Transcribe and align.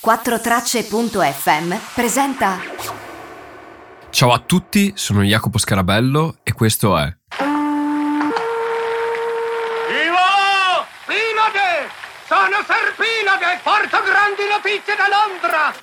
4Tracce.fm 0.00 1.74
presenta. 1.92 2.60
Ciao 4.10 4.30
a 4.30 4.38
tutti, 4.38 4.92
sono 4.94 5.22
Jacopo 5.22 5.58
Scarabello 5.58 6.36
e 6.44 6.52
questo 6.52 6.96
è. 6.96 7.04
Vivo! 9.88 10.26
Pinade! 11.04 11.90
Sono 12.28 12.62
Serpinade! 12.64 13.58
Porto 13.64 13.98
grandi 14.04 14.46
notizie 14.48 14.94
da 14.94 15.08
Londra! 15.10 15.74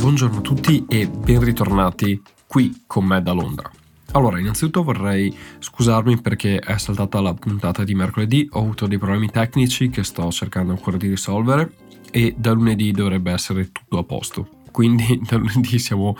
Buongiorno 0.00 0.38
a 0.38 0.40
tutti 0.40 0.86
e 0.88 1.06
ben 1.08 1.44
ritornati 1.44 2.22
qui 2.46 2.84
con 2.86 3.04
me 3.04 3.20
da 3.22 3.32
Londra. 3.32 3.70
Allora, 4.12 4.38
innanzitutto 4.40 4.82
vorrei 4.82 5.36
scusarmi 5.58 6.22
perché 6.22 6.58
è 6.58 6.78
saltata 6.78 7.20
la 7.20 7.34
puntata 7.34 7.84
di 7.84 7.94
mercoledì, 7.94 8.48
ho 8.52 8.60
avuto 8.60 8.86
dei 8.86 8.96
problemi 8.96 9.30
tecnici 9.30 9.90
che 9.90 10.02
sto 10.02 10.30
cercando 10.30 10.72
ancora 10.72 10.96
di 10.96 11.08
risolvere 11.08 11.70
e 12.10 12.34
da 12.36 12.52
lunedì 12.52 12.90
dovrebbe 12.92 13.32
essere 13.32 13.70
tutto 13.70 13.98
a 13.98 14.04
posto. 14.04 14.48
Quindi 14.70 15.20
da 15.28 15.36
lunedì 15.36 15.78
siamo 15.78 16.16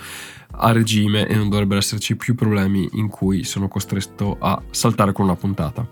a 0.60 0.73
regime 0.73 1.27
e 1.27 1.34
non 1.34 1.48
dovrebbero 1.48 1.79
esserci 1.79 2.16
più 2.16 2.34
problemi 2.34 2.88
in 2.92 3.09
cui 3.09 3.45
sono 3.45 3.69
costretto 3.69 4.37
a 4.41 4.60
saltare 4.70 5.12
con 5.12 5.27
una 5.27 5.37
puntata. 5.37 5.87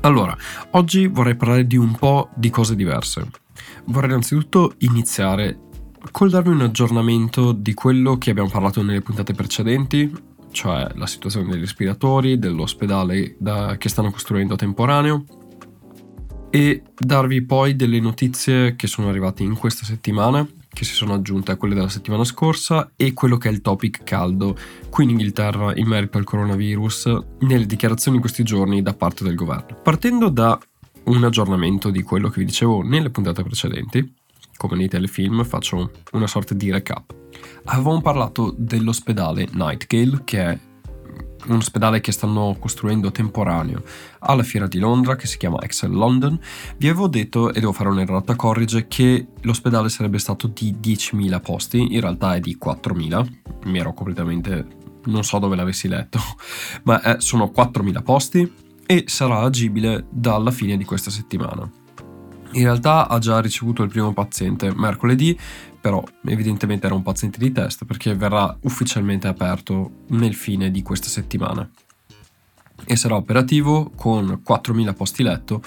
Allora, 0.00 0.36
oggi 0.72 1.06
vorrei 1.06 1.34
parlare 1.34 1.66
di 1.66 1.76
un 1.76 1.94
po' 1.94 2.28
di 2.34 2.50
cose 2.50 2.76
diverse. 2.76 3.26
Vorrei 3.86 4.10
innanzitutto 4.10 4.74
iniziare 4.78 5.58
col 6.10 6.30
darvi 6.30 6.50
un 6.50 6.60
aggiornamento 6.60 7.52
di 7.52 7.72
quello 7.72 8.18
che 8.18 8.30
abbiamo 8.30 8.50
parlato 8.50 8.82
nelle 8.82 9.00
puntate 9.00 9.32
precedenti, 9.32 10.12
cioè 10.50 10.90
la 10.94 11.06
situazione 11.06 11.48
dei 11.50 11.60
respiratori, 11.60 12.38
dell'ospedale 12.38 13.36
da, 13.38 13.76
che 13.78 13.88
stanno 13.88 14.10
costruendo 14.10 14.56
temporaneo 14.56 15.24
e 16.54 16.84
darvi 16.96 17.42
poi 17.42 17.74
delle 17.74 17.98
notizie 17.98 18.76
che 18.76 18.86
sono 18.86 19.08
arrivate 19.08 19.42
in 19.42 19.56
questa 19.56 19.84
settimana, 19.84 20.46
che 20.68 20.84
si 20.84 20.92
sono 20.92 21.12
aggiunte 21.12 21.50
a 21.50 21.56
quelle 21.56 21.74
della 21.74 21.88
settimana 21.88 22.22
scorsa 22.22 22.92
e 22.94 23.12
quello 23.12 23.38
che 23.38 23.48
è 23.48 23.52
il 23.52 23.60
topic 23.60 24.04
caldo 24.04 24.56
qui 24.88 25.02
in 25.02 25.10
Inghilterra 25.10 25.74
in 25.74 25.88
merito 25.88 26.16
al 26.16 26.22
coronavirus 26.22 27.22
nelle 27.40 27.66
dichiarazioni 27.66 28.18
in 28.18 28.22
questi 28.22 28.44
giorni 28.44 28.82
da 28.82 28.94
parte 28.94 29.24
del 29.24 29.34
governo. 29.34 29.80
Partendo 29.82 30.28
da 30.28 30.56
un 31.06 31.24
aggiornamento 31.24 31.90
di 31.90 32.02
quello 32.02 32.28
che 32.28 32.38
vi 32.38 32.46
dicevo 32.46 32.82
nelle 32.82 33.10
puntate 33.10 33.42
precedenti, 33.42 34.14
come 34.56 34.76
nei 34.76 34.88
telefilm 34.88 35.42
faccio 35.42 35.90
una 36.12 36.28
sorta 36.28 36.54
di 36.54 36.70
recap. 36.70 37.12
Avevamo 37.64 38.00
parlato 38.00 38.54
dell'ospedale 38.56 39.48
Nightgale, 39.50 40.20
che 40.22 40.40
è 40.40 40.58
un 41.46 41.56
ospedale 41.56 42.00
che 42.00 42.12
stanno 42.12 42.56
costruendo 42.58 43.10
temporaneo 43.10 43.82
alla 44.20 44.42
fiera 44.42 44.66
di 44.66 44.78
Londra 44.78 45.16
che 45.16 45.26
si 45.26 45.36
chiama 45.36 45.60
Excel 45.60 45.92
London. 45.92 46.38
Vi 46.76 46.88
avevo 46.88 47.08
detto, 47.08 47.52
e 47.52 47.60
devo 47.60 47.72
fare 47.72 47.90
un'errata 47.90 48.36
corrige, 48.36 48.86
che 48.88 49.26
l'ospedale 49.42 49.88
sarebbe 49.88 50.18
stato 50.18 50.46
di 50.48 50.76
10.000 50.80 51.40
posti, 51.40 51.94
in 51.94 52.00
realtà 52.00 52.34
è 52.34 52.40
di 52.40 52.58
4.000, 52.62 53.28
mi 53.66 53.78
ero 53.78 53.92
completamente... 53.92 54.66
non 55.06 55.24
so 55.24 55.38
dove 55.38 55.56
l'avessi 55.56 55.88
letto, 55.88 56.18
ma 56.84 57.00
è, 57.00 57.16
sono 57.20 57.52
4.000 57.54 58.02
posti 58.02 58.52
e 58.86 59.04
sarà 59.06 59.40
agibile 59.40 60.06
dalla 60.10 60.50
fine 60.50 60.76
di 60.76 60.84
questa 60.84 61.10
settimana. 61.10 61.83
In 62.54 62.62
realtà 62.62 63.08
ha 63.08 63.18
già 63.18 63.40
ricevuto 63.40 63.82
il 63.82 63.88
primo 63.88 64.12
paziente 64.12 64.72
mercoledì, 64.74 65.36
però 65.80 66.02
evidentemente 66.24 66.86
era 66.86 66.94
un 66.94 67.02
paziente 67.02 67.38
di 67.38 67.50
test 67.50 67.84
perché 67.84 68.14
verrà 68.14 68.56
ufficialmente 68.62 69.26
aperto 69.26 70.04
nel 70.08 70.34
fine 70.34 70.70
di 70.70 70.80
questa 70.80 71.08
settimana. 71.08 71.68
E 72.84 72.96
sarà 72.96 73.16
operativo 73.16 73.90
con 73.96 74.42
4.000 74.46 74.94
posti 74.94 75.22
letto 75.24 75.62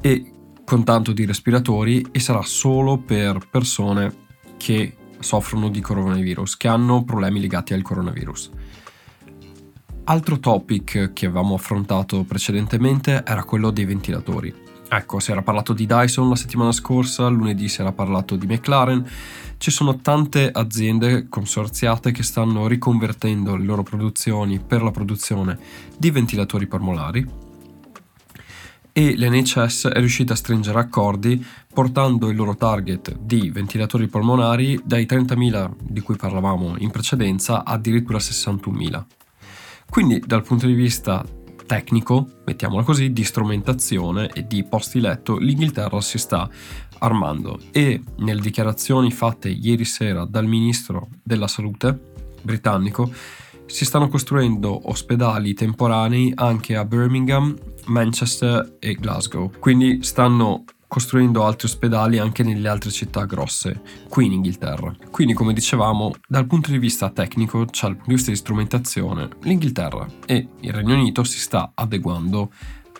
e 0.00 0.32
con 0.64 0.84
tanto 0.84 1.12
di 1.12 1.24
respiratori 1.24 2.06
e 2.12 2.20
sarà 2.20 2.42
solo 2.42 2.98
per 2.98 3.48
persone 3.50 4.14
che 4.56 4.96
soffrono 5.18 5.70
di 5.70 5.80
coronavirus, 5.80 6.56
che 6.56 6.68
hanno 6.68 7.02
problemi 7.02 7.40
legati 7.40 7.74
al 7.74 7.82
coronavirus. 7.82 8.50
Altro 10.04 10.38
topic 10.38 11.12
che 11.12 11.26
avevamo 11.26 11.54
affrontato 11.54 12.22
precedentemente 12.22 13.24
era 13.26 13.42
quello 13.42 13.70
dei 13.70 13.84
ventilatori. 13.84 14.70
Ecco, 14.94 15.20
si 15.20 15.30
era 15.30 15.40
parlato 15.40 15.72
di 15.72 15.86
Dyson 15.86 16.28
la 16.28 16.36
settimana 16.36 16.70
scorsa, 16.70 17.26
lunedì 17.28 17.66
si 17.66 17.80
era 17.80 17.92
parlato 17.92 18.36
di 18.36 18.46
McLaren. 18.46 19.02
Ci 19.56 19.70
sono 19.70 19.96
tante 19.96 20.50
aziende 20.52 21.28
consorziate 21.30 22.12
che 22.12 22.22
stanno 22.22 22.66
riconvertendo 22.66 23.56
le 23.56 23.64
loro 23.64 23.82
produzioni 23.82 24.60
per 24.60 24.82
la 24.82 24.90
produzione 24.90 25.58
di 25.96 26.10
ventilatori 26.10 26.66
polmonari 26.66 27.26
e 28.92 29.16
l'NHS 29.16 29.88
è 29.88 29.98
riuscita 29.98 30.34
a 30.34 30.36
stringere 30.36 30.78
accordi 30.78 31.42
portando 31.72 32.28
il 32.28 32.36
loro 32.36 32.54
target 32.54 33.16
di 33.16 33.48
ventilatori 33.48 34.08
polmonari 34.08 34.78
dai 34.84 35.06
30.000 35.06 35.70
di 35.80 36.00
cui 36.02 36.16
parlavamo 36.16 36.74
in 36.76 36.90
precedenza 36.90 37.64
addirittura 37.64 38.18
a 38.18 38.20
61.000. 38.20 39.04
Quindi 39.88 40.20
dal 40.20 40.42
punto 40.42 40.66
di 40.66 40.74
vista 40.74 41.24
tecnico, 41.72 42.26
mettiamola 42.44 42.82
così, 42.82 43.14
di 43.14 43.24
strumentazione 43.24 44.28
e 44.34 44.46
di 44.46 44.62
posti 44.62 45.00
letto, 45.00 45.38
l'Inghilterra 45.38 46.02
si 46.02 46.18
sta 46.18 46.46
armando 46.98 47.58
e 47.70 47.98
nelle 48.18 48.42
dichiarazioni 48.42 49.10
fatte 49.10 49.48
ieri 49.48 49.86
sera 49.86 50.26
dal 50.26 50.44
ministro 50.44 51.08
della 51.22 51.48
salute 51.48 52.12
britannico 52.42 53.10
si 53.64 53.86
stanno 53.86 54.08
costruendo 54.08 54.90
ospedali 54.90 55.54
temporanei 55.54 56.30
anche 56.34 56.76
a 56.76 56.84
Birmingham, 56.84 57.56
Manchester 57.86 58.76
e 58.78 58.92
Glasgow. 58.92 59.50
Quindi 59.58 60.02
stanno 60.02 60.64
costruendo 60.92 61.46
altri 61.46 61.68
ospedali 61.68 62.18
anche 62.18 62.42
nelle 62.42 62.68
altre 62.68 62.90
città 62.90 63.24
grosse 63.24 63.80
qui 64.10 64.26
in 64.26 64.32
Inghilterra. 64.32 64.94
Quindi, 65.10 65.32
come 65.32 65.54
dicevamo, 65.54 66.12
dal 66.28 66.46
punto 66.46 66.70
di 66.70 66.76
vista 66.76 67.08
tecnico, 67.08 67.64
cioè 67.64 67.88
dal 67.88 67.96
punto 67.96 68.10
di 68.10 68.14
vista 68.16 68.30
di 68.30 68.36
strumentazione, 68.36 69.28
l'Inghilterra 69.40 70.06
e 70.26 70.48
il 70.60 70.70
Regno 70.70 70.92
Unito 70.92 71.24
si 71.24 71.38
sta 71.38 71.72
adeguando 71.74 72.52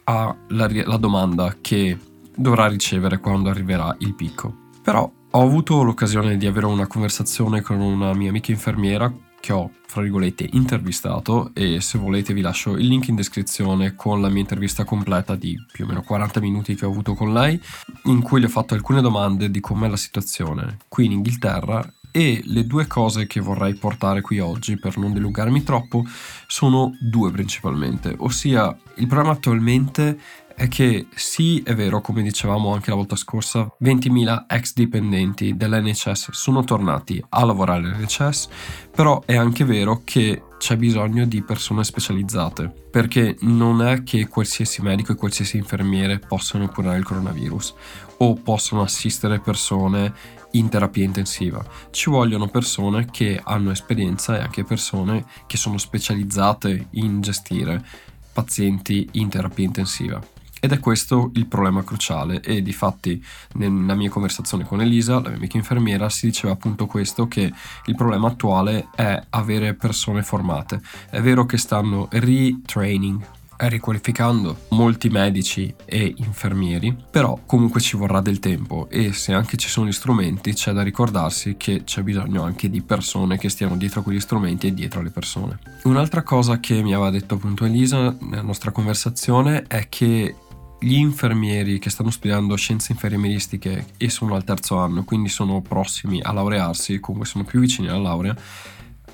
alla 0.04 0.96
domanda 0.96 1.56
che 1.60 1.98
dovrà 2.34 2.66
ricevere 2.66 3.18
quando 3.18 3.50
arriverà 3.50 3.94
il 3.98 4.14
picco. 4.14 4.70
Però 4.82 5.12
ho 5.30 5.42
avuto 5.42 5.82
l'occasione 5.82 6.38
di 6.38 6.46
avere 6.46 6.64
una 6.64 6.86
conversazione 6.86 7.60
con 7.60 7.78
una 7.78 8.14
mia 8.14 8.30
amica 8.30 8.52
infermiera 8.52 9.14
che 9.42 9.52
ho, 9.52 9.72
fra 9.86 10.02
virgolette, 10.02 10.48
intervistato 10.52 11.50
e 11.52 11.80
se 11.80 11.98
volete 11.98 12.32
vi 12.32 12.42
lascio 12.42 12.76
il 12.76 12.86
link 12.86 13.08
in 13.08 13.16
descrizione 13.16 13.96
con 13.96 14.20
la 14.20 14.28
mia 14.28 14.40
intervista 14.40 14.84
completa 14.84 15.34
di 15.34 15.56
più 15.72 15.84
o 15.84 15.88
meno 15.88 16.02
40 16.02 16.40
minuti 16.40 16.76
che 16.76 16.86
ho 16.86 16.90
avuto 16.90 17.14
con 17.14 17.32
lei, 17.32 17.60
in 18.04 18.22
cui 18.22 18.38
le 18.38 18.46
ho 18.46 18.48
fatto 18.48 18.74
alcune 18.74 19.00
domande 19.00 19.50
di 19.50 19.58
com'è 19.58 19.88
la 19.88 19.96
situazione 19.96 20.78
qui 20.86 21.06
in 21.06 21.12
Inghilterra 21.12 21.84
e 22.12 22.42
le 22.44 22.66
due 22.66 22.86
cose 22.86 23.26
che 23.26 23.40
vorrei 23.40 23.74
portare 23.74 24.20
qui 24.20 24.38
oggi 24.38 24.78
per 24.78 24.96
non 24.96 25.12
dilungarmi 25.12 25.64
troppo 25.64 26.04
sono 26.46 26.92
due 27.00 27.32
principalmente, 27.32 28.14
ossia 28.18 28.76
il 28.96 29.06
problema 29.08 29.32
attualmente 29.32 30.18
è 30.62 30.68
che 30.68 31.08
sì, 31.12 31.60
è 31.64 31.74
vero, 31.74 32.00
come 32.00 32.22
dicevamo 32.22 32.72
anche 32.72 32.90
la 32.90 32.96
volta 32.96 33.16
scorsa, 33.16 33.68
20.000 33.82 34.44
ex 34.46 34.74
dipendenti 34.74 35.56
dell'NHS 35.56 36.30
sono 36.30 36.62
tornati 36.62 37.20
a 37.30 37.44
lavorare 37.44 37.80
all'NHS, 37.80 38.48
però 38.94 39.20
è 39.26 39.34
anche 39.34 39.64
vero 39.64 40.02
che 40.04 40.44
c'è 40.58 40.76
bisogno 40.76 41.26
di 41.26 41.42
persone 41.42 41.82
specializzate, 41.82 42.72
perché 42.92 43.36
non 43.40 43.82
è 43.82 44.04
che 44.04 44.28
qualsiasi 44.28 44.82
medico 44.82 45.10
e 45.10 45.16
qualsiasi 45.16 45.56
infermiere 45.56 46.20
possano 46.20 46.68
curare 46.68 46.98
il 46.98 47.04
coronavirus 47.04 47.74
o 48.18 48.34
possono 48.34 48.82
assistere 48.82 49.40
persone 49.40 50.14
in 50.52 50.68
terapia 50.68 51.02
intensiva. 51.02 51.64
Ci 51.90 52.08
vogliono 52.08 52.46
persone 52.46 53.06
che 53.10 53.40
hanno 53.42 53.72
esperienza 53.72 54.38
e 54.38 54.42
anche 54.42 54.62
persone 54.62 55.24
che 55.48 55.56
sono 55.56 55.76
specializzate 55.76 56.86
in 56.90 57.20
gestire 57.20 57.84
pazienti 58.32 59.08
in 59.12 59.28
terapia 59.28 59.64
intensiva. 59.64 60.31
Ed 60.64 60.70
è 60.70 60.78
questo 60.78 61.32
il 61.34 61.46
problema 61.46 61.82
cruciale 61.82 62.40
e 62.40 62.62
di 62.62 62.72
fatti 62.72 63.20
nella 63.54 63.96
mia 63.96 64.08
conversazione 64.08 64.64
con 64.64 64.80
Elisa, 64.80 65.14
la 65.14 65.30
mia 65.30 65.36
amica 65.38 65.56
infermiera, 65.56 66.08
si 66.08 66.26
diceva 66.26 66.52
appunto 66.52 66.86
questo 66.86 67.26
che 67.26 67.52
il 67.86 67.94
problema 67.96 68.28
attuale 68.28 68.86
è 68.94 69.20
avere 69.30 69.74
persone 69.74 70.22
formate. 70.22 70.80
È 71.10 71.20
vero 71.20 71.46
che 71.46 71.58
stanno 71.58 72.06
retraining 72.10 73.20
riqualificando 73.56 74.66
molti 74.68 75.08
medici 75.08 75.74
e 75.84 76.14
infermieri, 76.18 76.96
però 77.10 77.40
comunque 77.44 77.80
ci 77.80 77.96
vorrà 77.96 78.20
del 78.20 78.38
tempo 78.38 78.88
e 78.88 79.12
se 79.12 79.32
anche 79.32 79.56
ci 79.56 79.68
sono 79.68 79.88
gli 79.88 79.92
strumenti 79.92 80.52
c'è 80.52 80.70
da 80.70 80.82
ricordarsi 80.82 81.56
che 81.56 81.82
c'è 81.82 82.02
bisogno 82.02 82.44
anche 82.44 82.70
di 82.70 82.82
persone 82.82 83.36
che 83.36 83.48
stiano 83.48 83.76
dietro 83.76 83.98
a 83.98 84.02
quegli 84.04 84.20
strumenti 84.20 84.68
e 84.68 84.74
dietro 84.74 85.00
alle 85.00 85.10
persone. 85.10 85.58
Un'altra 85.84 86.22
cosa 86.22 86.60
che 86.60 86.82
mi 86.82 86.94
aveva 86.94 87.10
detto 87.10 87.34
appunto 87.34 87.64
Elisa 87.64 88.16
nella 88.20 88.42
nostra 88.42 88.70
conversazione 88.70 89.64
è 89.66 89.88
che 89.88 90.36
gli 90.82 90.96
infermieri 90.96 91.78
che 91.78 91.90
stanno 91.90 92.10
studiando 92.10 92.56
scienze 92.56 92.90
infermieristiche 92.90 93.86
e 93.96 94.10
sono 94.10 94.34
al 94.34 94.42
terzo 94.42 94.78
anno, 94.78 95.04
quindi 95.04 95.28
sono 95.28 95.60
prossimi 95.60 96.20
a 96.20 96.32
laurearsi, 96.32 96.98
comunque 96.98 97.28
sono 97.28 97.44
più 97.44 97.60
vicini 97.60 97.86
alla 97.86 97.98
laurea, 97.98 98.36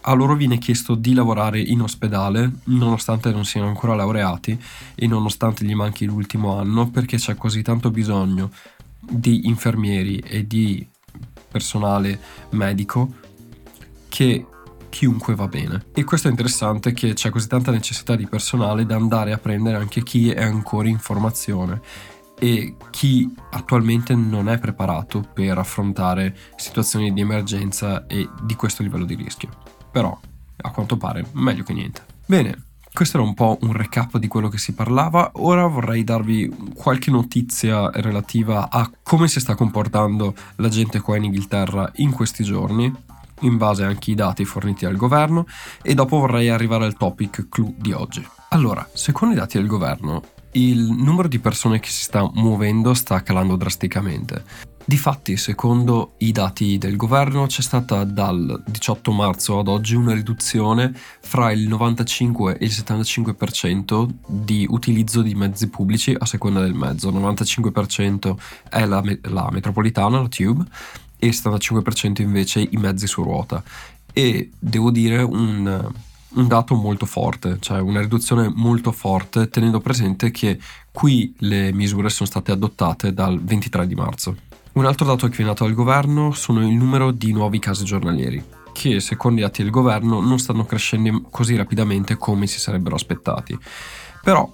a 0.00 0.12
loro 0.14 0.34
viene 0.34 0.56
chiesto 0.56 0.94
di 0.94 1.12
lavorare 1.12 1.60
in 1.60 1.82
ospedale 1.82 2.50
nonostante 2.64 3.30
non 3.32 3.44
siano 3.44 3.68
ancora 3.68 3.94
laureati 3.94 4.58
e 4.94 5.06
nonostante 5.06 5.66
gli 5.66 5.74
manchi 5.74 6.06
l'ultimo 6.06 6.56
anno 6.56 6.88
perché 6.88 7.18
c'è 7.18 7.36
così 7.36 7.60
tanto 7.60 7.90
bisogno 7.90 8.50
di 8.98 9.46
infermieri 9.48 10.18
e 10.18 10.46
di 10.46 10.86
personale 11.50 12.18
medico 12.50 13.12
che 14.08 14.46
chiunque 14.88 15.34
va 15.34 15.46
bene. 15.48 15.86
E 15.94 16.04
questo 16.04 16.28
è 16.28 16.30
interessante 16.30 16.92
che 16.92 17.14
c'è 17.14 17.30
così 17.30 17.46
tanta 17.46 17.70
necessità 17.70 18.16
di 18.16 18.26
personale 18.26 18.86
da 18.86 18.96
andare 18.96 19.32
a 19.32 19.38
prendere 19.38 19.76
anche 19.76 20.02
chi 20.02 20.30
è 20.30 20.42
ancora 20.42 20.88
in 20.88 20.98
formazione 20.98 21.80
e 22.38 22.76
chi 22.90 23.32
attualmente 23.50 24.14
non 24.14 24.48
è 24.48 24.58
preparato 24.58 25.26
per 25.32 25.58
affrontare 25.58 26.36
situazioni 26.56 27.12
di 27.12 27.20
emergenza 27.20 28.06
e 28.06 28.28
di 28.42 28.54
questo 28.54 28.82
livello 28.82 29.04
di 29.04 29.14
rischio. 29.14 29.48
Però, 29.90 30.18
a 30.56 30.70
quanto 30.70 30.96
pare, 30.96 31.26
meglio 31.32 31.64
che 31.64 31.72
niente. 31.72 32.04
Bene, 32.26 32.66
questo 32.92 33.18
era 33.18 33.26
un 33.26 33.34
po' 33.34 33.58
un 33.62 33.72
recap 33.72 34.18
di 34.18 34.28
quello 34.28 34.48
che 34.48 34.58
si 34.58 34.72
parlava, 34.72 35.30
ora 35.34 35.66
vorrei 35.66 36.04
darvi 36.04 36.72
qualche 36.74 37.10
notizia 37.10 37.90
relativa 37.92 38.70
a 38.70 38.90
come 39.02 39.28
si 39.28 39.40
sta 39.40 39.54
comportando 39.54 40.34
la 40.56 40.68
gente 40.68 41.00
qua 41.00 41.16
in 41.16 41.24
Inghilterra 41.24 41.90
in 41.96 42.10
questi 42.10 42.42
giorni, 42.44 42.92
in 43.40 43.56
base 43.56 43.84
anche 43.84 44.10
ai 44.10 44.16
dati 44.16 44.44
forniti 44.44 44.84
dal 44.84 44.96
governo, 44.96 45.46
e 45.82 45.94
dopo 45.94 46.18
vorrei 46.18 46.48
arrivare 46.48 46.84
al 46.84 46.96
topic 46.96 47.48
clou 47.48 47.74
di 47.76 47.92
oggi. 47.92 48.26
Allora, 48.50 48.88
secondo 48.92 49.34
i 49.34 49.38
dati 49.38 49.58
del 49.58 49.66
governo, 49.66 50.22
il 50.52 50.90
numero 50.90 51.28
di 51.28 51.38
persone 51.38 51.80
che 51.80 51.90
si 51.90 52.02
sta 52.04 52.28
muovendo 52.34 52.94
sta 52.94 53.22
calando 53.22 53.56
drasticamente. 53.56 54.76
Difatti, 54.88 55.36
secondo 55.36 56.14
i 56.18 56.32
dati 56.32 56.78
del 56.78 56.96
governo, 56.96 57.44
c'è 57.44 57.60
stata 57.60 58.04
dal 58.04 58.62
18 58.64 59.12
marzo 59.12 59.58
ad 59.58 59.68
oggi 59.68 59.94
una 59.94 60.14
riduzione 60.14 60.94
fra 61.20 61.52
il 61.52 61.68
95 61.68 62.56
e 62.56 62.64
il 62.64 62.70
75% 62.70 64.08
di 64.26 64.66
utilizzo 64.66 65.20
di 65.20 65.34
mezzi 65.34 65.68
pubblici 65.68 66.16
a 66.18 66.24
seconda 66.24 66.60
del 66.60 66.72
mezzo. 66.72 67.10
Il 67.10 67.16
95% 67.16 68.34
è 68.70 68.86
la, 68.86 69.02
la 69.24 69.50
metropolitana, 69.52 70.22
la 70.22 70.28
Tube, 70.28 70.64
e 71.18 71.26
il 71.26 71.38
75% 71.40 72.22
invece 72.22 72.60
i 72.60 72.76
mezzi 72.76 73.06
su 73.06 73.22
ruota. 73.22 73.62
E 74.12 74.50
devo 74.58 74.90
dire 74.90 75.22
un, 75.22 75.90
un 76.28 76.46
dato 76.46 76.74
molto 76.74 77.06
forte, 77.06 77.58
cioè 77.60 77.80
una 77.80 78.00
riduzione 78.00 78.50
molto 78.54 78.92
forte, 78.92 79.48
tenendo 79.48 79.80
presente 79.80 80.30
che 80.30 80.58
qui 80.90 81.34
le 81.38 81.72
misure 81.72 82.10
sono 82.10 82.28
state 82.28 82.52
adottate 82.52 83.12
dal 83.12 83.40
23 83.42 83.86
di 83.86 83.94
marzo. 83.94 84.36
Un 84.72 84.84
altro 84.84 85.06
dato 85.06 85.26
che 85.28 85.36
viene 85.36 85.50
dato 85.50 85.64
dal 85.64 85.74
governo 85.74 86.32
sono 86.32 86.60
il 86.66 86.74
numero 86.74 87.10
di 87.10 87.32
nuovi 87.32 87.58
casi 87.58 87.84
giornalieri, 87.84 88.42
che 88.72 89.00
secondo 89.00 89.40
i 89.40 89.42
dati 89.42 89.62
del 89.62 89.72
governo 89.72 90.20
non 90.20 90.38
stanno 90.38 90.64
crescendo 90.64 91.22
così 91.30 91.56
rapidamente 91.56 92.16
come 92.16 92.46
si 92.46 92.60
sarebbero 92.60 92.94
aspettati. 92.94 93.58
Però, 94.22 94.48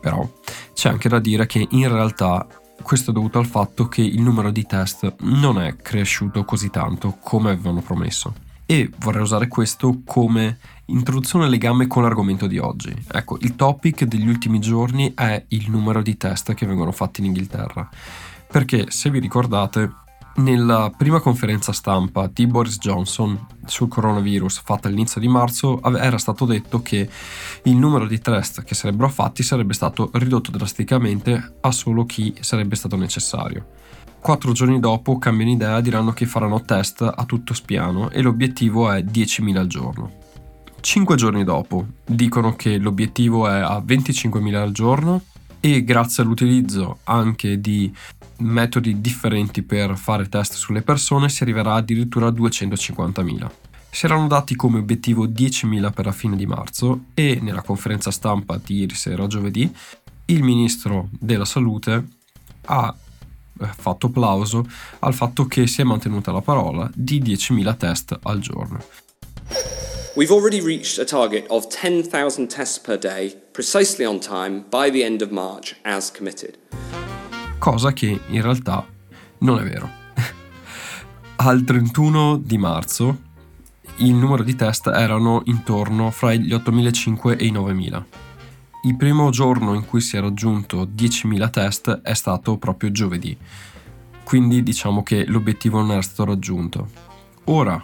però 0.00 0.26
c'è 0.72 0.88
anche 0.88 1.08
da 1.08 1.18
dire 1.18 1.46
che 1.46 1.66
in 1.68 1.88
realtà 1.88 2.46
questo 2.82 3.10
è 3.10 3.14
dovuto 3.14 3.38
al 3.38 3.46
fatto 3.46 3.88
che 3.88 4.02
il 4.02 4.20
numero 4.20 4.50
di 4.50 4.64
test 4.64 5.16
non 5.20 5.60
è 5.60 5.76
cresciuto 5.76 6.44
così 6.44 6.70
tanto 6.70 7.16
come 7.20 7.50
avevano 7.50 7.80
promesso. 7.80 8.34
E 8.64 8.90
vorrei 8.98 9.22
usare 9.22 9.48
questo 9.48 10.02
come 10.04 10.58
introduzione 10.86 11.48
legame 11.48 11.86
con 11.86 12.02
l'argomento 12.02 12.46
di 12.46 12.58
oggi. 12.58 12.94
Ecco, 13.10 13.38
il 13.40 13.56
topic 13.56 14.04
degli 14.04 14.28
ultimi 14.28 14.58
giorni 14.58 15.12
è 15.14 15.44
il 15.48 15.70
numero 15.70 16.02
di 16.02 16.16
test 16.16 16.54
che 16.54 16.66
vengono 16.66 16.92
fatti 16.92 17.20
in 17.20 17.26
Inghilterra. 17.26 17.88
Perché, 18.48 18.86
se 18.90 19.10
vi 19.10 19.18
ricordate, 19.18 19.92
nella 20.36 20.92
prima 20.96 21.20
conferenza 21.20 21.72
stampa 21.72 22.28
di 22.30 22.46
Boris 22.46 22.78
Johnson 22.78 23.46
sul 23.64 23.88
coronavirus 23.88 24.60
fatta 24.62 24.88
all'inizio 24.88 25.20
di 25.20 25.28
marzo 25.28 25.80
era 25.82 26.18
stato 26.18 26.44
detto 26.44 26.82
che 26.82 27.08
il 27.62 27.76
numero 27.76 28.06
di 28.06 28.18
test 28.18 28.62
che 28.62 28.74
sarebbero 28.74 29.08
fatti 29.08 29.42
sarebbe 29.42 29.72
stato 29.72 30.10
ridotto 30.14 30.50
drasticamente 30.50 31.56
a 31.60 31.70
solo 31.70 32.04
chi 32.04 32.34
sarebbe 32.40 32.76
stato 32.76 32.96
necessario. 32.96 33.66
Quattro 34.20 34.52
giorni 34.52 34.80
dopo 34.80 35.18
cambiano 35.18 35.52
idea 35.52 35.80
diranno 35.80 36.12
che 36.12 36.26
faranno 36.26 36.62
test 36.62 37.00
a 37.02 37.24
tutto 37.24 37.54
spiano 37.54 38.10
e 38.10 38.20
l'obiettivo 38.22 38.90
è 38.90 39.00
10.000 39.00 39.56
al 39.56 39.66
giorno. 39.68 40.12
Cinque 40.80 41.16
giorni 41.16 41.44
dopo 41.44 41.86
dicono 42.04 42.54
che 42.56 42.76
l'obiettivo 42.78 43.48
è 43.48 43.58
a 43.58 43.78
25.000 43.78 44.54
al 44.54 44.72
giorno 44.72 45.22
e 45.74 45.82
grazie 45.82 46.22
all'utilizzo 46.22 46.98
anche 47.04 47.60
di 47.60 47.92
metodi 48.38 49.00
differenti 49.00 49.62
per 49.62 49.96
fare 49.96 50.28
test 50.28 50.54
sulle 50.54 50.82
persone 50.82 51.28
si 51.28 51.42
arriverà 51.42 51.74
addirittura 51.74 52.28
a 52.28 52.30
250.000. 52.30 53.50
Si 53.90 54.04
erano 54.04 54.28
dati 54.28 54.54
come 54.54 54.78
obiettivo 54.78 55.26
10.000 55.26 55.92
per 55.92 56.04
la 56.04 56.12
fine 56.12 56.36
di 56.36 56.46
marzo 56.46 57.06
e 57.14 57.38
nella 57.40 57.62
conferenza 57.62 58.10
stampa 58.10 58.60
di 58.62 58.80
ieri 58.80 58.94
sera, 58.94 59.26
giovedì, 59.26 59.74
il 60.26 60.42
ministro 60.42 61.08
della 61.18 61.44
salute 61.44 62.06
ha 62.66 62.94
eh, 63.58 63.66
fatto 63.66 64.06
applauso 64.06 64.66
al 65.00 65.14
fatto 65.14 65.46
che 65.46 65.66
si 65.66 65.80
è 65.80 65.84
mantenuta 65.84 66.30
la 66.30 66.42
parola 66.42 66.88
di 66.94 67.20
10.000 67.20 67.76
test 67.76 68.18
al 68.22 68.38
giorno. 68.38 68.84
We've 70.16 70.32
already 70.32 70.62
reached 70.62 70.98
a 70.98 71.04
target 71.04 71.46
of 71.50 71.68
10,000 71.68 72.48
tests 72.48 72.78
per 72.78 72.96
day, 72.96 73.36
precisely 73.52 74.06
on 74.06 74.18
time, 74.18 74.64
by 74.70 74.90
the 74.90 75.04
end 75.04 75.20
of 75.22 75.30
March, 75.30 75.76
as 75.84 76.10
committed 76.10 76.56
cosa 77.66 77.92
che 77.92 78.20
in 78.28 78.42
realtà 78.42 78.86
non 79.38 79.58
è 79.58 79.64
vero. 79.64 79.90
Al 81.36 81.64
31 81.64 82.38
di 82.38 82.58
marzo 82.58 83.24
il 83.96 84.14
numero 84.14 84.42
di 84.42 84.54
test 84.54 84.86
erano 84.86 85.42
intorno 85.46 86.10
fra 86.10 86.32
gli 86.34 86.52
8.500 86.52 87.38
e 87.38 87.46
i 87.46 87.52
9.000. 87.52 88.04
Il 88.84 88.96
primo 88.96 89.30
giorno 89.30 89.74
in 89.74 89.84
cui 89.84 90.00
si 90.00 90.16
è 90.16 90.20
raggiunto 90.20 90.84
10.000 90.84 91.50
test 91.50 92.00
è 92.02 92.14
stato 92.14 92.56
proprio 92.56 92.92
giovedì, 92.92 93.36
quindi 94.22 94.62
diciamo 94.62 95.02
che 95.02 95.24
l'obiettivo 95.26 95.80
non 95.80 95.90
era 95.90 96.02
stato 96.02 96.24
raggiunto. 96.24 96.88
Ora, 97.44 97.82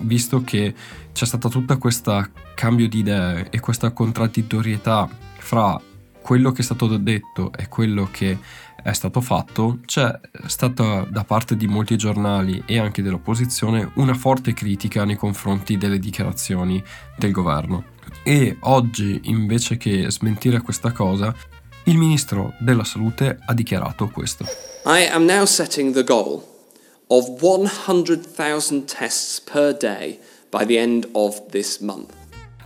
visto 0.00 0.42
che 0.42 0.74
c'è 1.12 1.24
stata 1.24 1.48
tutta 1.48 1.76
questa 1.76 2.28
cambio 2.54 2.88
di 2.88 2.98
idee 2.98 3.48
e 3.50 3.60
questa 3.60 3.90
contraddittorietà 3.92 5.08
fra 5.38 5.80
quello 6.22 6.52
che 6.52 6.60
è 6.60 6.64
stato 6.64 6.96
detto 6.96 7.52
e 7.56 7.68
quello 7.68 8.08
che 8.10 8.38
è 8.82 8.92
stato 8.92 9.20
fatto, 9.20 9.80
c'è 9.84 10.10
stata 10.46 11.06
da 11.08 11.24
parte 11.24 11.56
di 11.56 11.66
molti 11.66 11.96
giornali 11.96 12.62
e 12.66 12.78
anche 12.78 13.02
dell'opposizione 13.02 13.90
una 13.94 14.14
forte 14.14 14.52
critica 14.54 15.04
nei 15.04 15.16
confronti 15.16 15.76
delle 15.76 15.98
dichiarazioni 15.98 16.82
del 17.16 17.32
governo. 17.32 17.84
E 18.22 18.56
oggi, 18.60 19.20
invece 19.24 19.76
che 19.76 20.10
smentire 20.10 20.60
questa 20.60 20.92
cosa, 20.92 21.34
il 21.84 21.96
ministro 21.96 22.54
della 22.58 22.84
salute 22.84 23.38
ha 23.44 23.54
dichiarato 23.54 24.08
questo. 24.08 24.44
I 24.86 25.08
am 25.10 25.24
now 25.24 25.44
setting 25.44 25.92
the 25.92 26.04
goal 26.04 26.50
of 27.10 27.28
100,000 27.40 28.84
tests 28.86 29.40
per 29.40 29.76
day 29.76 30.18
by 30.50 30.64
the 30.64 30.78
end 30.78 31.08
of 31.12 31.46
this 31.50 31.78
month. 31.78 32.12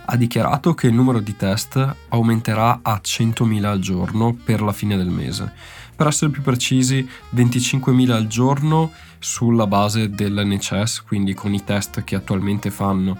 Ha 0.07 0.15
dichiarato 0.15 0.75
che 0.75 0.87
il 0.87 0.93
numero 0.93 1.19
di 1.19 1.35
test 1.35 1.95
aumenterà 2.09 2.79
a 2.83 3.01
100.000 3.03 3.63
al 3.63 3.79
giorno 3.79 4.37
per 4.43 4.61
la 4.61 4.71
fine 4.71 4.97
del 4.97 5.07
mese. 5.07 5.51
Per 5.95 6.05
essere 6.05 6.29
più 6.29 6.43
precisi 6.43 7.07
25.000 7.35 8.11
al 8.11 8.27
giorno 8.27 8.91
sulla 9.17 9.65
base 9.65 10.09
dell'NCS, 10.09 11.03
quindi 11.07 11.33
con 11.33 11.53
i 11.53 11.63
test 11.63 12.03
che 12.03 12.15
attualmente 12.15 12.69
fanno 12.69 13.17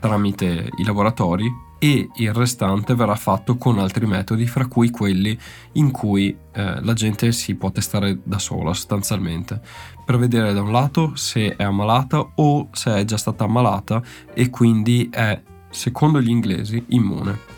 tramite 0.00 0.70
i 0.76 0.84
laboratori 0.84 1.66
e 1.78 2.08
il 2.16 2.32
restante 2.32 2.94
verrà 2.94 3.14
fatto 3.14 3.56
con 3.56 3.78
altri 3.78 4.06
metodi, 4.06 4.46
fra 4.46 4.66
cui 4.66 4.90
quelli 4.90 5.38
in 5.72 5.90
cui 5.90 6.36
eh, 6.52 6.82
la 6.82 6.92
gente 6.92 7.30
si 7.32 7.54
può 7.54 7.70
testare 7.70 8.18
da 8.22 8.38
sola 8.38 8.74
sostanzialmente, 8.74 9.60
per 10.04 10.18
vedere 10.18 10.52
da 10.52 10.62
un 10.62 10.72
lato 10.72 11.14
se 11.14 11.54
è 11.56 11.62
ammalata 11.62 12.32
o 12.34 12.68
se 12.72 12.96
è 12.96 13.04
già 13.04 13.16
stata 13.16 13.44
ammalata 13.44 14.02
e 14.34 14.50
quindi 14.50 15.08
è, 15.10 15.40
secondo 15.70 16.20
gli 16.20 16.30
inglesi, 16.30 16.84
immune. 16.88 17.56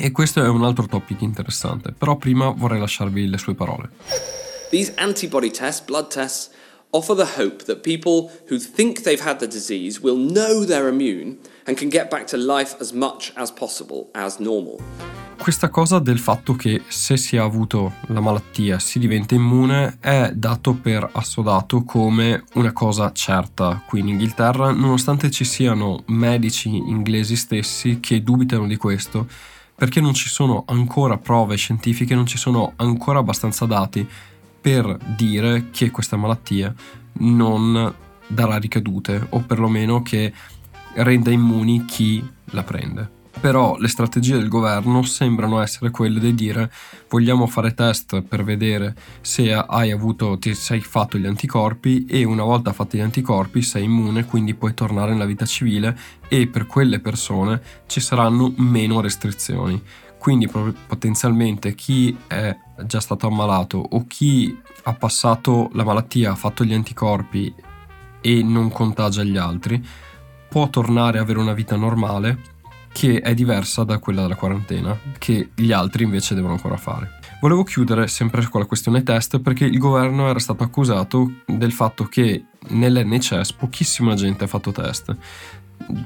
E 0.00 0.12
questo 0.12 0.42
è 0.42 0.48
un 0.48 0.64
altro 0.64 0.86
topic 0.86 1.20
interessante, 1.22 1.92
però 1.92 2.16
prima 2.16 2.50
vorrei 2.50 2.78
lasciarvi 2.78 3.28
le 3.28 3.36
sue 3.36 3.54
parole. 3.54 3.90
These 4.70 4.94
antibody 4.96 5.50
tests, 5.50 5.84
blood 5.84 6.08
tests, 6.08 6.50
offer 6.90 7.14
the 7.14 7.26
hope 7.36 7.64
that 7.64 7.82
people 7.82 8.30
who 8.48 8.58
think 8.58 9.02
they've 9.02 9.24
had 9.24 9.38
the 9.38 9.46
disease 9.46 10.00
will 10.00 10.16
know 10.16 10.64
they're 10.64 10.88
immune 10.88 11.38
and 11.66 11.76
can 11.76 11.88
get 11.88 12.10
back 12.10 12.26
to 12.26 12.36
life 12.36 12.76
as 12.80 12.92
much 12.92 13.32
as 13.36 13.50
possible 13.50 14.08
as 14.14 14.38
normal. 14.38 14.78
Questa 15.38 15.68
cosa 15.68 16.00
del 16.00 16.18
fatto 16.18 16.54
che 16.54 16.82
se 16.88 17.16
si 17.16 17.36
è 17.36 17.38
avuto 17.38 17.94
la 18.08 18.20
malattia 18.20 18.78
si 18.80 18.98
diventa 18.98 19.34
immune 19.34 19.98
è 20.00 20.32
dato 20.34 20.74
per 20.74 21.08
assodato 21.12 21.84
come 21.84 22.44
una 22.54 22.72
cosa 22.72 23.12
certa 23.12 23.82
qui 23.86 24.00
in 24.00 24.08
Inghilterra, 24.08 24.72
nonostante 24.72 25.30
ci 25.30 25.44
siano 25.44 26.02
medici 26.06 26.68
inglesi 26.68 27.36
stessi 27.36 28.00
che 28.00 28.22
dubitano 28.22 28.66
di 28.66 28.76
questo 28.76 29.26
perché 29.78 30.00
non 30.00 30.12
ci 30.12 30.28
sono 30.28 30.64
ancora 30.66 31.18
prove 31.18 31.54
scientifiche, 31.54 32.16
non 32.16 32.26
ci 32.26 32.36
sono 32.36 32.72
ancora 32.76 33.20
abbastanza 33.20 33.64
dati 33.64 34.06
per 34.60 34.98
dire 35.16 35.68
che 35.70 35.90
questa 35.90 36.16
malattia 36.16 36.74
non 37.20 37.94
darà 38.26 38.56
ricadute 38.56 39.26
o 39.30 39.40
perlomeno 39.40 40.02
che 40.02 40.32
renda 40.94 41.30
immuni 41.30 41.84
chi 41.84 42.26
la 42.50 42.62
prende. 42.62 43.16
Però 43.40 43.76
le 43.78 43.86
strategie 43.86 44.36
del 44.36 44.48
governo 44.48 45.02
sembrano 45.02 45.60
essere 45.60 45.90
quelle 45.90 46.18
di 46.18 46.34
dire 46.34 46.72
vogliamo 47.08 47.46
fare 47.46 47.72
test 47.72 48.22
per 48.22 48.42
vedere 48.42 48.96
se 49.20 49.52
hai 49.52 49.92
avuto, 49.92 50.38
ti 50.38 50.54
sei 50.54 50.80
fatto 50.80 51.18
gli 51.18 51.26
anticorpi 51.26 52.04
e 52.06 52.24
una 52.24 52.42
volta 52.42 52.72
fatti 52.72 52.98
gli 52.98 53.00
anticorpi 53.00 53.62
sei 53.62 53.84
immune, 53.84 54.24
quindi 54.24 54.54
puoi 54.54 54.74
tornare 54.74 55.12
nella 55.12 55.24
vita 55.24 55.46
civile 55.46 55.96
e 56.26 56.48
per 56.48 56.66
quelle 56.66 56.98
persone 56.98 57.62
ci 57.86 58.00
saranno 58.00 58.52
meno 58.56 59.00
restrizioni. 59.00 59.80
Quindi 60.18 60.48
potenzialmente 60.48 61.74
chi 61.74 62.16
è 62.26 62.56
già 62.84 63.00
stato 63.00 63.26
ammalato 63.26 63.78
o 63.78 64.04
chi 64.06 64.56
ha 64.84 64.92
passato 64.94 65.70
la 65.72 65.84
malattia, 65.84 66.32
ha 66.32 66.36
fatto 66.36 66.64
gli 66.64 66.74
anticorpi 66.74 67.54
e 68.20 68.42
non 68.42 68.70
contagia 68.70 69.22
gli 69.22 69.36
altri, 69.36 69.84
può 70.48 70.68
tornare 70.68 71.18
a 71.18 71.22
avere 71.22 71.38
una 71.38 71.52
vita 71.52 71.76
normale 71.76 72.56
che 72.92 73.20
è 73.20 73.34
diversa 73.34 73.84
da 73.84 73.98
quella 73.98 74.22
della 74.22 74.34
quarantena, 74.34 74.98
che 75.18 75.50
gli 75.54 75.72
altri 75.72 76.04
invece 76.04 76.34
devono 76.34 76.54
ancora 76.54 76.76
fare. 76.76 77.20
Volevo 77.40 77.62
chiudere 77.62 78.08
sempre 78.08 78.44
con 78.48 78.60
la 78.60 78.66
questione 78.66 79.04
test 79.04 79.38
perché 79.38 79.64
il 79.64 79.78
governo 79.78 80.28
era 80.28 80.40
stato 80.40 80.64
accusato 80.64 81.30
del 81.46 81.70
fatto 81.70 82.04
che 82.04 82.46
nell'NHS 82.70 83.52
pochissima 83.52 84.14
gente 84.14 84.44
ha 84.44 84.48
fatto 84.48 84.72
test. 84.72 85.16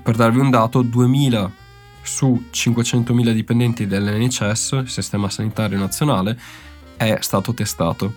Per 0.02 0.14
darvi 0.14 0.38
un 0.38 0.50
dato, 0.50 0.82
2000 0.82 1.50
su 2.02 2.44
500.000 2.50 3.32
dipendenti 3.32 3.86
dell'NHS, 3.86 4.72
il 4.82 4.88
sistema 4.88 5.30
sanitario 5.30 5.78
nazionale, 5.78 6.38
è 6.96 7.16
stato 7.20 7.54
testato. 7.54 8.12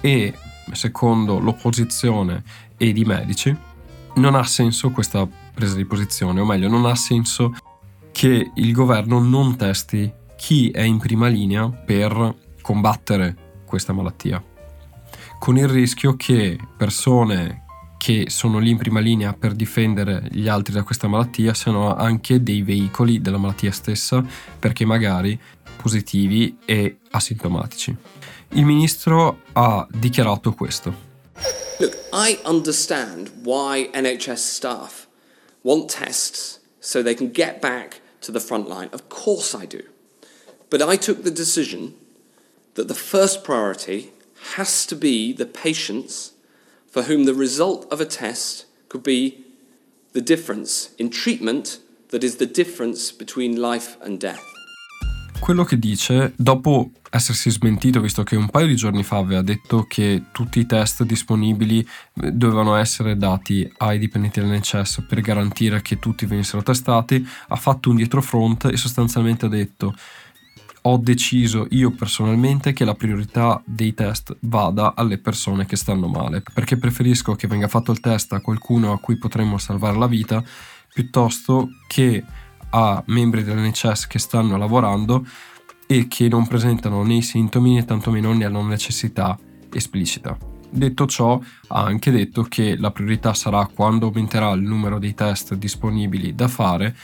E 0.00 0.34
secondo 0.72 1.38
l'opposizione 1.38 2.42
e 2.76 2.88
i 2.88 3.04
medici, 3.04 3.56
non 4.16 4.34
ha 4.34 4.44
senso 4.44 4.90
questa 4.90 5.26
presa 5.54 5.74
di 5.74 5.84
posizione, 5.84 6.40
o 6.40 6.44
meglio, 6.44 6.68
non 6.68 6.84
ha 6.86 6.94
senso 6.94 7.54
che 8.12 8.50
il 8.54 8.72
governo 8.72 9.18
non 9.18 9.56
testi 9.56 10.12
chi 10.36 10.70
è 10.70 10.82
in 10.82 10.98
prima 10.98 11.26
linea 11.28 11.68
per 11.68 12.34
combattere 12.60 13.62
questa 13.64 13.92
malattia, 13.92 14.42
con 15.38 15.56
il 15.56 15.68
rischio 15.68 16.16
che 16.16 16.58
persone 16.76 17.63
che 18.04 18.26
sono 18.28 18.58
lì 18.58 18.68
in 18.68 18.76
prima 18.76 19.00
linea 19.00 19.32
per 19.32 19.54
difendere 19.54 20.28
gli 20.30 20.46
altri 20.46 20.74
da 20.74 20.82
questa 20.82 21.08
malattia 21.08 21.54
siano 21.54 21.96
anche 21.96 22.42
dei 22.42 22.60
veicoli 22.60 23.22
della 23.22 23.38
malattia 23.38 23.72
stessa 23.72 24.22
perché 24.58 24.84
magari 24.84 25.40
positivi 25.80 26.58
e 26.66 26.98
asintomatici. 27.12 27.96
Il 28.50 28.66
ministro 28.66 29.38
ha 29.54 29.86
dichiarato 29.90 30.52
questo. 30.52 30.94
Look, 31.78 31.96
I 32.12 32.38
understand 32.44 33.30
why 33.42 33.88
NHS 33.94 34.52
staff 34.52 35.06
want 35.62 35.90
tests 35.90 36.60
so 36.78 37.02
they 37.02 37.14
can 37.14 37.30
get 37.32 37.58
back 37.60 38.02
to 38.20 38.30
the 38.30 38.38
front 38.38 38.68
line? 38.68 38.90
Of 38.92 39.04
course 39.08 39.56
I 39.56 39.66
do. 39.66 39.82
But 40.68 40.82
I 40.82 40.98
took 40.98 41.22
the 41.22 41.32
decision 41.32 41.94
that 42.74 42.86
the 42.86 42.94
first 42.94 43.42
priority 43.42 44.12
has 44.54 44.84
to 44.88 44.94
be 44.94 45.32
the 45.32 45.46
patients 45.46 46.33
for 46.94 47.02
whom 47.10 47.24
the 47.24 47.34
result 47.34 47.90
of 47.90 48.00
a 48.00 48.06
test 48.06 48.66
could 48.88 49.02
be 49.02 49.42
the 50.12 50.22
difference 50.22 50.90
in 50.96 51.10
treatment 51.10 51.80
that 52.10 52.22
is 52.22 52.36
the 52.36 52.46
difference 52.46 53.12
between 53.12 53.60
life 53.60 53.96
and 54.00 54.20
death. 54.20 54.52
Quello 55.40 55.64
che 55.64 55.76
dice, 55.76 56.32
dopo 56.36 56.92
essersi 57.10 57.50
smentito, 57.50 58.00
visto 58.00 58.22
che 58.22 58.36
un 58.36 58.48
paio 58.48 58.68
di 58.68 58.76
giorni 58.76 59.02
fa 59.02 59.16
aveva 59.16 59.42
detto 59.42 59.86
che 59.88 60.26
tutti 60.30 60.60
i 60.60 60.66
test 60.66 61.02
disponibili 61.02 61.80
eh, 62.22 62.30
dovevano 62.30 62.76
essere 62.76 63.16
dati 63.16 63.68
ai 63.78 63.98
dipendenti 63.98 64.40
dell'NHS 64.40 65.04
per 65.08 65.20
garantire 65.20 65.82
che 65.82 65.98
tutti 65.98 66.26
venissero 66.26 66.62
testati, 66.62 67.26
ha 67.48 67.56
fatto 67.56 67.90
un 67.90 67.96
dietrofront 67.96 68.66
e 68.66 68.76
sostanzialmente 68.76 69.46
ha 69.46 69.48
detto 69.48 69.94
ho 70.86 70.98
deciso 70.98 71.66
io 71.70 71.92
personalmente 71.92 72.74
che 72.74 72.84
la 72.84 72.94
priorità 72.94 73.62
dei 73.64 73.94
test 73.94 74.36
vada 74.40 74.94
alle 74.94 75.16
persone 75.16 75.64
che 75.64 75.76
stanno 75.76 76.08
male, 76.08 76.42
perché 76.52 76.76
preferisco 76.76 77.34
che 77.34 77.46
venga 77.46 77.68
fatto 77.68 77.90
il 77.90 78.00
test 78.00 78.34
a 78.34 78.40
qualcuno 78.40 78.92
a 78.92 78.98
cui 78.98 79.16
potremmo 79.16 79.56
salvare 79.56 79.96
la 79.96 80.06
vita 80.06 80.44
piuttosto 80.92 81.70
che 81.86 82.22
a 82.70 83.02
membri 83.06 83.44
dell'NHS 83.44 84.06
che 84.06 84.18
stanno 84.18 84.58
lavorando 84.58 85.26
e 85.86 86.06
che 86.06 86.28
non 86.28 86.46
presentano 86.46 87.02
né 87.02 87.16
i 87.16 87.22
sintomi 87.22 87.74
né 87.74 87.84
tantomeno 87.84 88.32
ne 88.34 88.44
hanno 88.44 88.62
necessità 88.62 89.38
esplicita. 89.72 90.36
Detto 90.68 91.06
ciò, 91.06 91.40
ha 91.68 91.82
anche 91.82 92.10
detto 92.10 92.42
che 92.42 92.76
la 92.76 92.90
priorità 92.90 93.32
sarà 93.32 93.66
quando 93.72 94.06
aumenterà 94.06 94.50
il 94.50 94.62
numero 94.62 94.98
dei 94.98 95.14
test 95.14 95.54
disponibili 95.54 96.34
da 96.34 96.48
fare, 96.48 96.94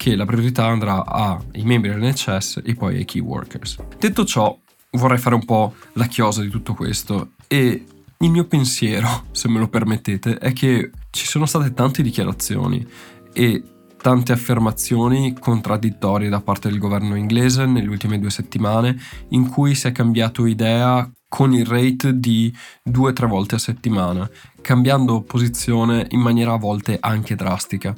che 0.00 0.16
la 0.16 0.24
priorità 0.24 0.64
andrà 0.64 1.04
ai 1.04 1.62
membri 1.62 1.90
dell'NHS 1.90 2.62
e 2.64 2.74
poi 2.74 2.96
ai 2.96 3.04
key 3.04 3.20
workers. 3.20 3.76
Detto 3.98 4.24
ciò, 4.24 4.58
vorrei 4.92 5.18
fare 5.18 5.34
un 5.34 5.44
po' 5.44 5.74
la 5.92 6.06
chiosa 6.06 6.40
di 6.40 6.48
tutto 6.48 6.72
questo 6.72 7.32
e 7.46 7.84
il 8.16 8.30
mio 8.30 8.46
pensiero, 8.46 9.24
se 9.32 9.50
me 9.50 9.58
lo 9.58 9.68
permettete, 9.68 10.38
è 10.38 10.54
che 10.54 10.90
ci 11.10 11.26
sono 11.26 11.44
state 11.44 11.74
tante 11.74 12.00
dichiarazioni 12.00 12.86
e 13.34 13.62
tante 14.00 14.32
affermazioni 14.32 15.36
contraddittorie 15.38 16.30
da 16.30 16.40
parte 16.40 16.70
del 16.70 16.78
governo 16.78 17.14
inglese 17.14 17.66
nelle 17.66 17.88
ultime 17.88 18.18
due 18.18 18.30
settimane 18.30 18.98
in 19.28 19.50
cui 19.50 19.74
si 19.74 19.86
è 19.86 19.92
cambiato 19.92 20.46
idea 20.46 21.06
con 21.28 21.52
il 21.52 21.66
rate 21.66 22.18
di 22.18 22.50
due 22.82 23.10
o 23.10 23.12
tre 23.12 23.26
volte 23.26 23.56
a 23.56 23.58
settimana, 23.58 24.28
cambiando 24.62 25.20
posizione 25.20 26.06
in 26.10 26.20
maniera 26.20 26.54
a 26.54 26.58
volte 26.58 26.96
anche 26.98 27.36
drastica, 27.36 27.94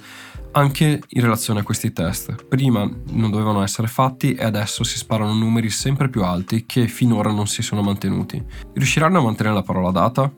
anche 0.52 1.00
in 1.06 1.23
relazione 1.23 1.61
a 1.61 1.62
questi 1.62 1.92
test. 1.92 2.47
Prima 2.47 2.88
non 3.11 3.30
dovevano 3.30 3.62
essere 3.62 3.88
fatti 3.88 4.35
e 4.35 4.44
adesso 4.44 4.85
si 4.85 4.97
sparano 4.97 5.32
numeri 5.32 5.71
sempre 5.71 6.09
più 6.09 6.23
alti 6.23 6.64
che 6.66 6.88
finora 6.88 7.30
non 7.30 7.47
si 7.47 7.62
sono 7.62 7.82
mantenuti. 7.82 8.42
Riusciranno 8.75 9.18
a 9.18 9.23
mantenere 9.23 9.54
la 9.54 9.62
parola 9.62 9.90
data? 9.90 10.30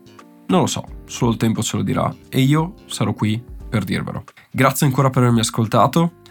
Non 0.46 0.60
lo 0.60 0.66
so, 0.66 0.84
solo 1.06 1.32
il 1.32 1.36
tempo 1.36 1.62
ce 1.62 1.76
lo 1.76 1.82
dirà 1.82 2.14
e 2.28 2.40
io 2.40 2.74
sarò 2.86 3.12
qui 3.12 3.42
per 3.68 3.84
dirvelo. 3.84 4.24
Grazie 4.50 4.86
ancora 4.86 5.10
per 5.10 5.22
avermi 5.22 5.40
ascoltato. 5.40 6.22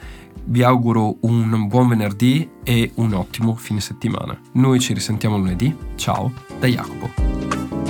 Vi 0.45 0.63
auguro 0.63 1.17
un 1.21 1.67
buon 1.67 1.87
venerdì 1.87 2.49
e 2.63 2.91
un 2.95 3.13
ottimo 3.13 3.55
fine 3.55 3.79
settimana. 3.79 4.37
Noi 4.53 4.79
ci 4.79 4.93
risentiamo 4.93 5.37
lunedì. 5.37 5.75
Ciao 5.95 6.31
da 6.59 6.67
Jacopo. 6.67 7.82